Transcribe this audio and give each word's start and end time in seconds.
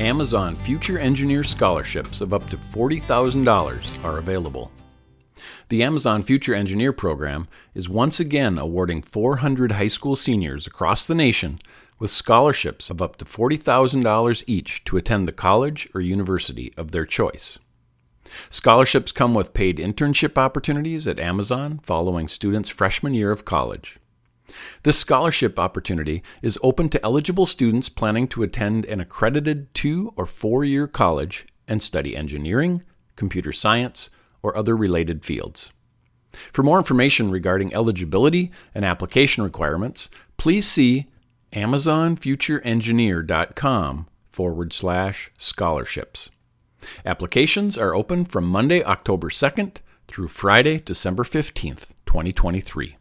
Amazon 0.00 0.54
Future 0.54 0.96
Engineer 0.96 1.42
scholarships 1.42 2.20
of 2.20 2.32
up 2.32 2.48
to 2.50 2.56
$40,000 2.56 4.04
are 4.04 4.18
available. 4.18 4.70
The 5.70 5.82
Amazon 5.82 6.22
Future 6.22 6.54
Engineer 6.54 6.92
program 6.92 7.48
is 7.74 7.88
once 7.88 8.20
again 8.20 8.58
awarding 8.58 9.02
400 9.02 9.72
high 9.72 9.88
school 9.88 10.14
seniors 10.14 10.68
across 10.68 11.04
the 11.04 11.16
nation 11.16 11.58
with 11.98 12.12
scholarships 12.12 12.90
of 12.90 13.02
up 13.02 13.16
to 13.16 13.24
$40,000 13.24 14.44
each 14.46 14.84
to 14.84 14.96
attend 14.96 15.26
the 15.26 15.32
college 15.32 15.88
or 15.92 16.00
university 16.00 16.72
of 16.76 16.92
their 16.92 17.04
choice. 17.04 17.58
Scholarships 18.50 19.10
come 19.10 19.34
with 19.34 19.52
paid 19.52 19.78
internship 19.78 20.38
opportunities 20.38 21.08
at 21.08 21.18
Amazon 21.18 21.80
following 21.82 22.28
students' 22.28 22.68
freshman 22.68 23.14
year 23.14 23.32
of 23.32 23.44
college. 23.44 23.98
This 24.82 24.98
scholarship 24.98 25.58
opportunity 25.58 26.22
is 26.42 26.58
open 26.62 26.90
to 26.90 27.02
eligible 27.04 27.46
students 27.46 27.88
planning 27.88 28.28
to 28.28 28.42
attend 28.42 28.84
an 28.86 29.00
accredited 29.00 29.72
two 29.74 30.12
or 30.16 30.26
four 30.26 30.64
year 30.64 30.86
college 30.86 31.46
and 31.66 31.82
study 31.82 32.16
engineering, 32.16 32.82
computer 33.16 33.52
science, 33.52 34.10
or 34.42 34.56
other 34.56 34.76
related 34.76 35.24
fields. 35.24 35.72
For 36.52 36.62
more 36.62 36.78
information 36.78 37.30
regarding 37.30 37.74
eligibility 37.74 38.52
and 38.74 38.84
application 38.84 39.44
requirements, 39.44 40.10
please 40.36 40.66
see 40.66 41.06
amazonfutureengineer.com 41.52 44.06
forward 44.30 44.72
slash 44.72 45.30
scholarships. 45.38 46.30
Applications 47.04 47.76
are 47.76 47.92
open 47.94 48.24
from 48.24 48.44
Monday, 48.44 48.84
October 48.84 49.30
2nd 49.30 49.78
through 50.06 50.28
Friday, 50.28 50.78
December 50.78 51.24
15th, 51.24 51.92
2023. 52.06 52.96